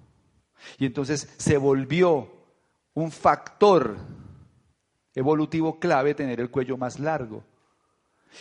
[0.79, 2.44] Y entonces se volvió
[2.95, 3.97] un factor
[5.15, 7.45] evolutivo clave tener el cuello más largo.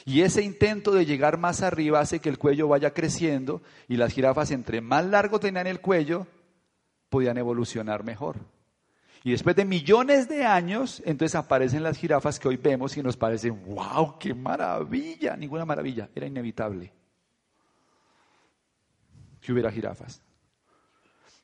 [0.05, 4.13] Y ese intento de llegar más arriba hace que el cuello vaya creciendo y las
[4.13, 6.25] jirafas entre más largo tenían el cuello,
[7.09, 8.37] podían evolucionar mejor.
[9.23, 13.15] Y después de millones de años, entonces aparecen las jirafas que hoy vemos y nos
[13.15, 15.37] parecen, wow, qué maravilla.
[15.37, 16.91] Ninguna maravilla, era inevitable
[19.39, 20.21] que hubiera jirafas.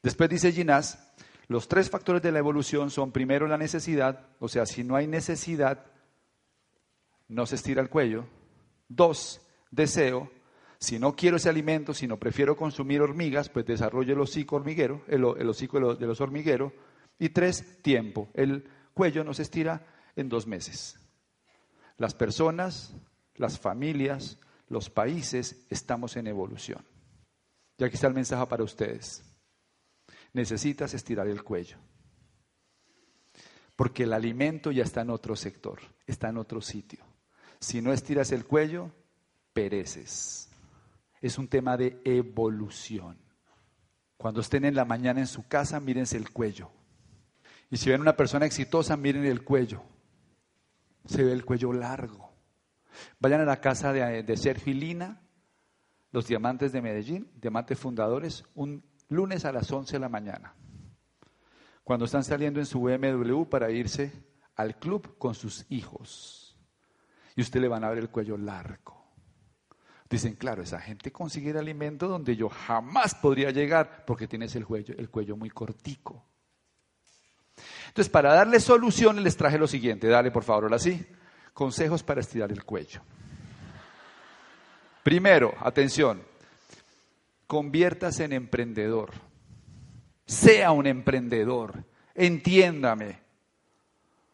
[0.01, 1.13] Después dice Ginás,
[1.49, 5.07] los tres factores de la evolución son primero la necesidad, o sea, si no hay
[5.07, 5.83] necesidad,
[7.27, 8.27] no se estira el cuello.
[8.87, 10.31] Dos, deseo.
[10.77, 15.01] Si no quiero ese alimento, si no prefiero consumir hormigas, pues desarrollo el hocico hormiguero,
[15.07, 16.71] el, hocico de los hormigueros
[17.17, 18.29] y tres, tiempo.
[18.35, 20.99] El cuello no se estira en dos meses.
[21.97, 22.95] Las personas,
[23.35, 26.85] las familias, los países estamos en evolución.
[27.79, 29.23] Y aquí está el mensaje para ustedes.
[30.33, 31.77] Necesitas estirar el cuello.
[33.75, 37.05] Porque el alimento ya está en otro sector, está en otro sitio.
[37.59, 38.91] Si no estiras el cuello,
[39.53, 40.49] pereces.
[41.21, 43.17] Es un tema de evolución.
[44.17, 46.71] Cuando estén en la mañana en su casa, mírense el cuello.
[47.69, 49.81] Y si ven una persona exitosa, miren el cuello.
[51.05, 52.29] Se ve el cuello largo.
[53.19, 54.73] Vayan a la casa de, de Sergio
[56.11, 60.53] los diamantes de Medellín, diamantes fundadores, un lunes a las 11 de la mañana.
[61.83, 64.11] Cuando están saliendo en su BMW para irse
[64.55, 66.57] al club con sus hijos.
[67.35, 68.99] Y usted le van a ver el cuello largo.
[70.09, 74.65] Dicen, claro, esa gente consigue el alimento donde yo jamás podría llegar porque tienes el
[74.65, 76.25] cuello, el cuello muy cortico.
[77.87, 80.07] Entonces, para darle soluciones les traje lo siguiente.
[80.07, 81.05] Dale, por favor, ahora sí.
[81.53, 83.01] Consejos para estirar el cuello.
[85.03, 86.21] Primero, atención,
[87.49, 89.09] conviértase en emprendedor.
[90.27, 91.83] Sea un emprendedor.
[92.13, 93.21] Entiéndame.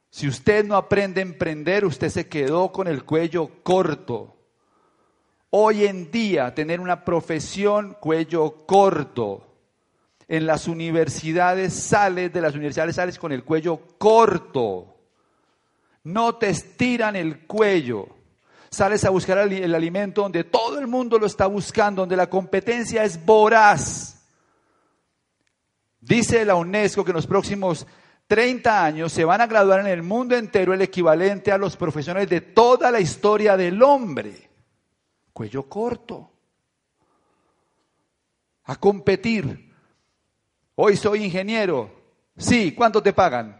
[0.10, 4.36] Si usted no aprende a emprender, usted se quedó con el cuello corto.
[5.50, 9.48] Hoy en día, tener una profesión cuello corto
[10.28, 14.94] en las universidades sales, de las universidades sales con el cuello corto.
[16.04, 18.10] No te estiran el cuello.
[18.76, 23.06] Sales a buscar el, alimento donde todo el mundo lo está buscando, donde la competencia
[23.06, 24.22] es voraz.
[26.02, 27.88] Dice la UNESCO que en los próximos
[28.28, 32.30] 30 años se van a graduar en el mundo entero el equivalente a los profesionales
[32.30, 34.50] de toda la historia del hombre.
[35.32, 36.34] Cuello corto.
[38.66, 39.74] a competir.
[40.76, 41.90] Hoy soy ingeniero.
[42.36, 43.58] Sí, ¿cuánto te pagan?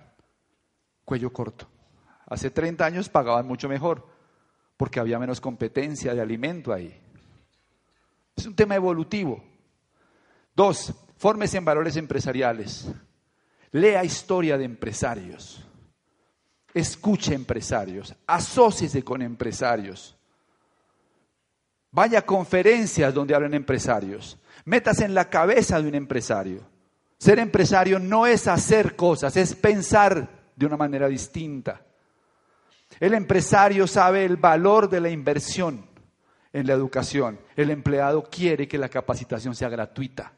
[1.06, 1.70] Cuello corto.
[2.28, 4.14] Hace 30 años pagaban mucho mejor
[4.78, 6.94] porque había menos competencia de alimento ahí.
[8.36, 9.44] Es un tema evolutivo.
[10.56, 12.88] Dos, fórmese en valores empresariales.
[13.72, 15.64] Lea historia de empresarios.
[16.74, 18.14] Escuche empresarios.
[18.28, 20.16] Asóciese con empresarios.
[21.92, 24.38] Vaya a conferencias donde hablan empresarios.
[24.66, 26.62] Métase en la cabeza de un empresario.
[27.18, 31.82] Ser empresario no es hacer cosas, es pensar de una manera distinta.
[33.00, 35.86] El empresario sabe el valor de la inversión
[36.54, 37.40] en la educación.
[37.56, 40.32] El empleado quiere que la capacitación sea gratuita.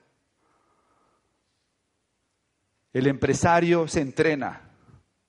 [2.91, 4.71] El empresario se entrena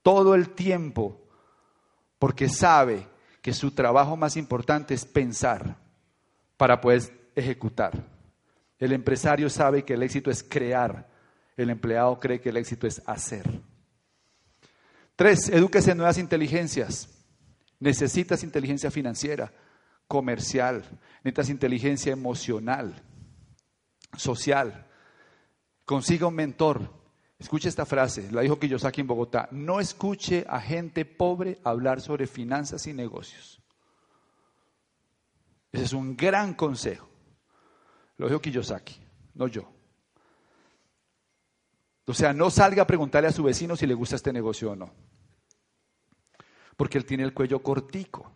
[0.03, 1.20] todo el tiempo
[2.18, 3.07] porque sabe
[3.43, 5.76] que su trabajo más importante es pensar
[6.57, 7.93] para poder ejecutar.
[8.79, 11.09] El empresario sabe que el éxito es crear.
[11.57, 13.45] El empleado cree que el éxito es hacer.
[15.16, 17.17] Tres, edúquese en nuevas inteligencias.
[17.81, 19.53] Necesitas inteligencia financiera,
[20.09, 20.85] comercial,
[21.22, 23.03] necesitas inteligencia emocional,
[24.16, 24.87] social.
[25.85, 26.99] Consiga un mentor.
[27.39, 29.49] Escuche esta frase, la dijo Kiyosaki en Bogotá.
[29.53, 33.62] No escuche a gente pobre hablar sobre finanzas y negocios.
[35.70, 37.09] Ese es un gran consejo.
[38.16, 38.97] Lo dijo Kiyosaki,
[39.35, 39.70] no yo.
[42.07, 44.76] O sea, no salga a preguntarle a su vecino si le gusta este negocio o
[44.76, 44.93] no
[46.79, 48.31] porque él tiene el cuello cortico.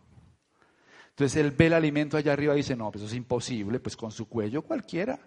[1.11, 3.95] Entonces él ve el alimento allá arriba y dice, no, pues eso es imposible, pues
[3.95, 5.17] con su cuello cualquiera.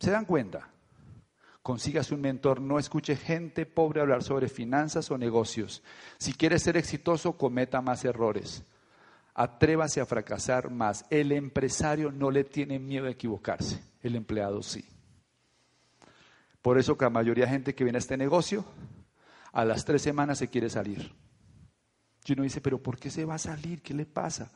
[0.00, 0.68] ¿Se dan cuenta?
[1.62, 5.84] Consígase un mentor, no escuche gente pobre hablar sobre finanzas o negocios.
[6.18, 8.64] Si quiere ser exitoso, cometa más errores.
[9.32, 11.04] Atrévase a fracasar más.
[11.08, 14.84] El empresario no le tiene miedo a equivocarse, el empleado sí.
[16.62, 18.64] Por eso que la mayoría de gente que viene a este negocio
[19.56, 21.14] a las tres semanas se quiere salir.
[22.26, 23.80] Y uno dice, pero ¿por qué se va a salir?
[23.80, 24.52] ¿Qué le pasa?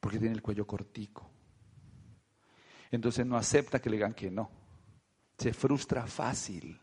[0.00, 1.30] Porque tiene el cuello cortico.
[2.90, 4.50] Entonces no acepta que le digan que no.
[5.38, 6.76] Se frustra fácil.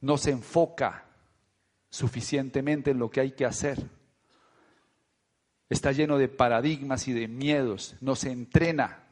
[0.00, 1.04] No se enfoca
[1.88, 3.88] suficientemente en lo que hay que hacer.
[5.68, 7.94] Está lleno de paradigmas y de miedos.
[8.00, 9.04] No se entrena.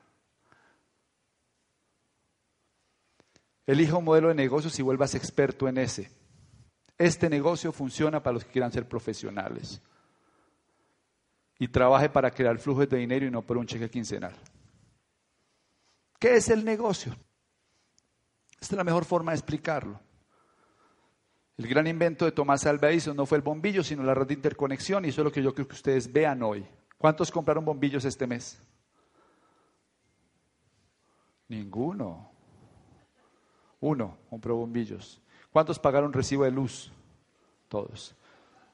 [3.65, 6.20] Elija un modelo de negocios y vuelvas experto en ese.
[7.01, 9.81] Este negocio funciona para los que quieran ser profesionales.
[11.59, 14.35] Y trabaje para crear flujos de dinero y no por un cheque quincenal.
[16.19, 17.17] ¿Qué es el negocio?
[18.61, 19.99] Esta es la mejor forma de explicarlo.
[21.57, 24.35] El gran invento de Tomás Alva Edison no fue el bombillo, sino la red de
[24.35, 26.67] interconexión, y eso es lo que yo creo que ustedes vean hoy.
[26.99, 28.63] ¿Cuántos compraron bombillos este mes?
[31.49, 32.31] Ninguno.
[33.81, 35.23] Uno compró bombillos.
[35.53, 36.93] ¿Cuántos pagaron recibo de luz?
[37.69, 38.15] Todos.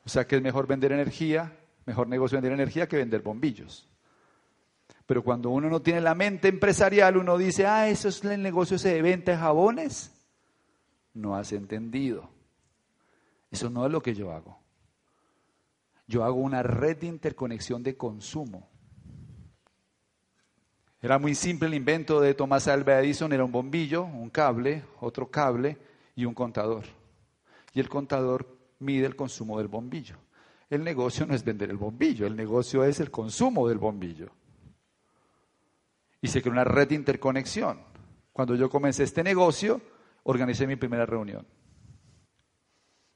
[0.04, 3.88] O sea que es mejor vender energía, mejor negocio vender energía que vender bombillos.
[5.06, 8.76] Pero cuando uno no tiene la mente empresarial, uno dice, ah, eso es el negocio
[8.76, 10.12] ese de venta de jabones.
[11.14, 12.28] No has entendido.
[13.50, 14.58] Eso no es lo que yo hago.
[16.08, 18.68] Yo hago una red de interconexión de consumo.
[21.00, 25.30] Era muy simple el invento de Thomas Alva Edison, era un bombillo, un cable, otro
[25.30, 25.78] cable,
[26.16, 26.84] y un contador.
[27.72, 30.16] Y el contador mide el consumo del bombillo.
[30.68, 34.30] El negocio no es vender el bombillo, el negocio es el consumo del bombillo.
[36.20, 37.80] Y se creó una red de interconexión.
[38.32, 39.80] Cuando yo comencé este negocio,
[40.24, 41.46] organicé mi primera reunión.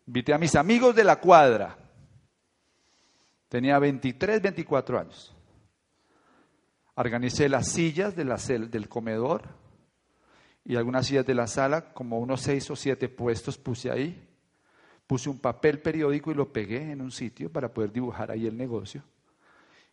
[0.07, 1.77] Invité a mis amigos de la cuadra.
[3.49, 5.35] Tenía 23, 24 años.
[6.95, 9.60] Organicé las sillas de la del comedor,
[10.65, 14.27] y algunas sillas de la sala, como unos seis o siete puestos puse ahí.
[15.07, 18.57] Puse un papel periódico y lo pegué en un sitio para poder dibujar ahí el
[18.57, 19.03] negocio.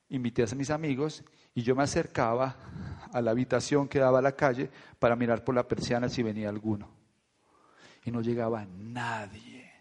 [0.09, 1.24] Invité a mis amigos
[1.55, 2.55] y yo me acercaba
[3.11, 6.49] a la habitación que daba a la calle para mirar por la persiana si venía
[6.49, 6.89] alguno.
[8.05, 9.72] Y no llegaba nadie.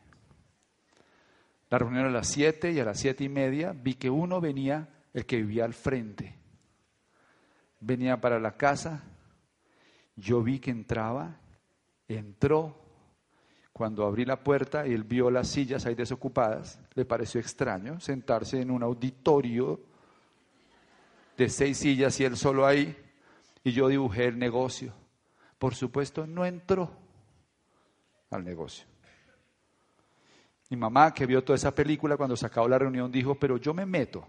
[1.68, 4.88] La reunión a las siete y a las siete y media vi que uno venía,
[5.12, 6.34] el que vivía al frente.
[7.80, 9.02] Venía para la casa,
[10.16, 11.38] yo vi que entraba,
[12.08, 12.82] entró.
[13.72, 18.58] Cuando abrí la puerta y él vio las sillas ahí desocupadas, le pareció extraño sentarse
[18.62, 19.78] en un auditorio
[21.36, 22.96] de seis sillas y él solo ahí.
[23.62, 24.94] Y yo dibujé el negocio.
[25.58, 26.90] Por supuesto, no entró
[28.30, 28.86] al negocio.
[30.70, 33.74] Mi mamá, que vio toda esa película, cuando se acabó la reunión, dijo, pero yo
[33.74, 34.26] me meto.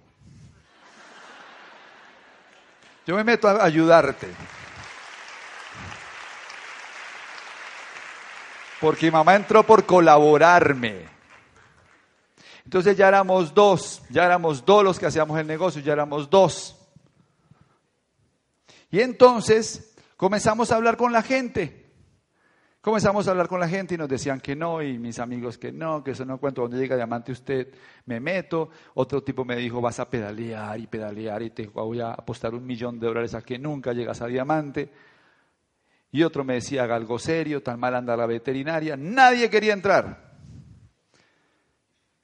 [3.06, 4.28] Yo me meto a ayudarte.
[8.80, 11.06] Porque mi mamá entró por colaborarme.
[12.64, 16.76] Entonces ya éramos dos, ya éramos dos los que hacíamos el negocio, ya éramos dos.
[18.92, 21.86] Y entonces comenzamos a hablar con la gente.
[22.82, 25.74] Comenzamos a hablar con la gente y nos decían que no, y mis amigos que
[25.74, 26.62] no, que eso no cuento.
[26.62, 27.74] Donde llega diamante usted,
[28.06, 28.70] me meto.
[28.94, 32.66] Otro tipo me dijo, vas a pedalear y pedalear y te voy a apostar un
[32.66, 34.90] millón de dólares a que nunca llegas a diamante.
[36.12, 38.96] Y otro me decía, haga algo serio, tan mal anda la veterinaria.
[38.96, 40.38] Nadie quería entrar.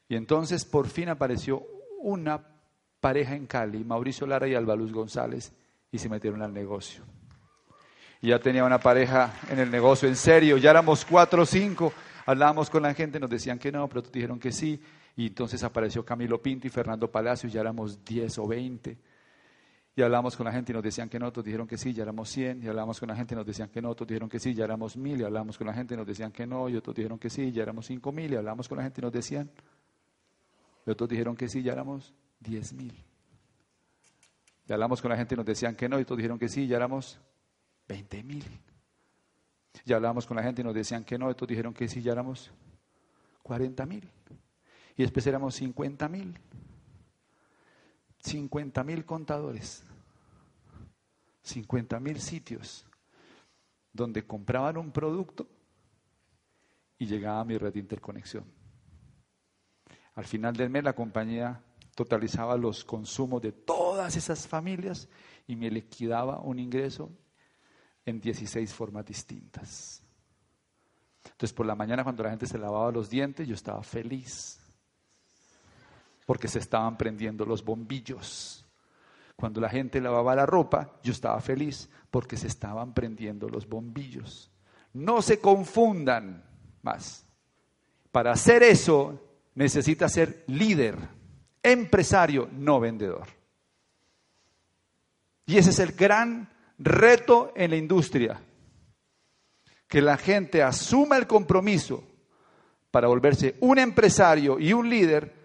[0.07, 1.65] Y entonces por fin apareció
[1.99, 2.41] una
[2.99, 5.51] pareja en Cali, Mauricio Lara y Alba Luz González,
[5.91, 7.03] y se metieron al negocio.
[8.21, 11.91] Y ya tenía una pareja en el negocio, en serio, ya éramos cuatro o cinco,
[12.25, 14.81] hablábamos con la gente, nos decían que no, pero dijeron que sí,
[15.17, 18.97] y entonces apareció Camilo Pinto y Fernando Palacio, ya éramos diez o veinte.
[19.95, 22.01] Y hablamos con la gente y nos decían que no, otros dijeron que sí, ya
[22.01, 22.63] éramos 100.
[22.63, 24.65] Y hablamos con la gente y nos decían que no, otros dijeron que sí, ya
[24.65, 25.21] éramos mil.
[25.21, 27.51] Y hablamos con la gente y nos decían que no, y otros dijeron que sí,
[27.51, 28.33] ya éramos cinco mil.
[28.33, 29.51] Y hablamos con la gente y nos decían,
[30.85, 32.93] y otros dijeron que sí, ya éramos diez mil.
[34.67, 36.67] Y hablamos con la gente y nos decían que no, y otros dijeron que sí,
[36.67, 37.19] ya éramos
[37.87, 38.43] veinte mil.
[39.85, 42.01] Y hablamos con la gente y nos decían que no, y otros dijeron que sí,
[42.01, 42.51] ya éramos
[43.43, 44.09] cuarenta mil.
[44.95, 46.37] Y después éramos cincuenta mil.
[48.23, 49.83] 50 mil contadores,
[51.43, 52.85] 50 mil sitios
[53.91, 55.47] donde compraban un producto
[56.97, 58.45] y llegaba a mi red de interconexión.
[60.15, 61.61] Al final del mes la compañía
[61.95, 65.09] totalizaba los consumos de todas esas familias
[65.45, 67.11] y me liquidaba un ingreso
[68.05, 70.01] en 16 formas distintas.
[71.25, 74.62] Entonces por la mañana cuando la gente se lavaba los dientes yo estaba feliz
[76.25, 78.65] porque se estaban prendiendo los bombillos.
[79.35, 84.51] Cuando la gente lavaba la ropa, yo estaba feliz porque se estaban prendiendo los bombillos.
[84.93, 86.43] No se confundan
[86.81, 87.25] más.
[88.11, 89.19] Para hacer eso
[89.55, 90.97] necesita ser líder,
[91.61, 93.27] empresario, no vendedor.
[95.45, 98.39] Y ese es el gran reto en la industria.
[99.87, 102.03] Que la gente asuma el compromiso
[102.91, 105.42] para volverse un empresario y un líder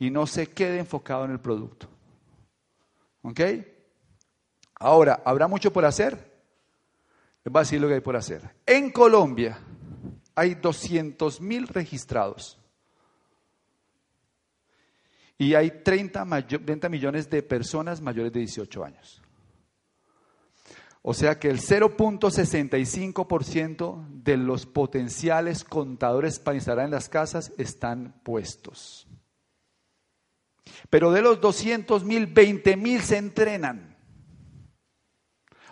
[0.00, 1.88] y no se quede enfocado en el producto.
[3.22, 3.40] ¿Ok?
[4.76, 6.14] Ahora, ¿habrá mucho por hacer?
[7.44, 8.50] Les voy a decir lo que hay por hacer.
[8.64, 9.60] En Colombia
[10.34, 12.58] hay 200 mil registrados.
[15.36, 19.20] Y hay 30, 30 millones de personas mayores de 18 años.
[21.02, 28.14] O sea que el 0.65% de los potenciales contadores para instalar en las casas están
[28.22, 29.06] puestos.
[30.88, 33.96] Pero de los 200 mil, 20 mil se entrenan.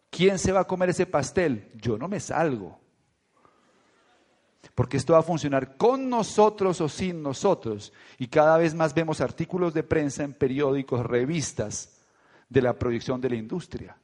[0.08, 1.72] ¿Quién se va a comer ese pastel?
[1.74, 2.83] Yo no me salgo.
[4.74, 7.92] Porque esto va a funcionar con nosotros o sin nosotros.
[8.18, 12.00] Y cada vez más vemos artículos de prensa en periódicos, revistas
[12.48, 13.96] de la proyección de la industria.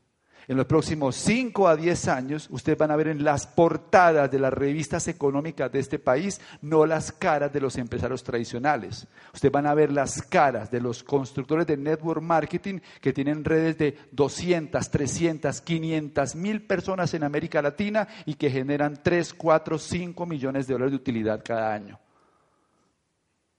[0.48, 4.38] En los próximos 5 a 10 años, ustedes van a ver en las portadas de
[4.38, 9.06] las revistas económicas de este país, no las caras de los empresarios tradicionales.
[9.32, 13.78] Ustedes van a ver las caras de los constructores de network marketing que tienen redes
[13.78, 20.26] de 200, 300, 500 mil personas en América Latina y que generan 3, 4, 5
[20.26, 21.98] millones de dólares de utilidad cada año.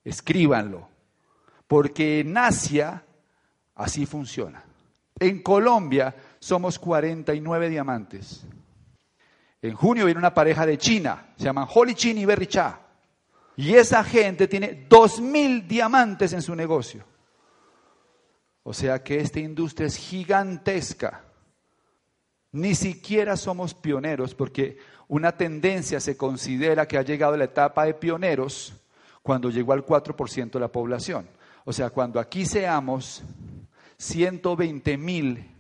[0.04, 0.90] Escríbanlo,
[1.68, 3.04] porque en Asia
[3.76, 4.64] así funciona.
[5.20, 8.44] En Colombia somos 49 diamantes.
[9.62, 12.80] En junio viene una pareja de China, se llaman Holy Chin y Berry Cha.
[13.56, 17.06] Y esa gente tiene 2.000 diamantes en su negocio.
[18.64, 21.24] O sea que esta industria es gigantesca.
[22.54, 27.94] Ni siquiera somos pioneros porque una tendencia se considera que ha llegado la etapa de
[27.94, 28.74] pioneros
[29.22, 31.28] cuando llegó al 4% de la población.
[31.66, 33.24] O sea, cuando aquí seamos
[33.98, 35.51] 120 mil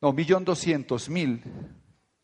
[0.00, 1.42] no, millón doscientos mil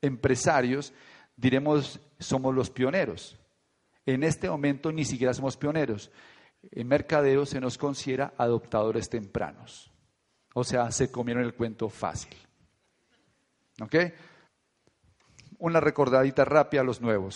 [0.00, 0.92] empresarios,
[1.36, 3.38] diremos, somos los pioneros.
[4.04, 6.10] En este momento ni siquiera somos pioneros.
[6.70, 9.90] En mercadeo se nos considera adoptadores tempranos.
[10.54, 12.36] O sea, se comieron el cuento fácil.
[13.80, 13.94] ¿Ok?
[15.58, 17.30] Una recordadita rápida a los nuevos.